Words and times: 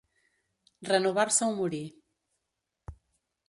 Renovar-se 0.89 1.51
o 1.51 1.53
morir. 1.61 1.85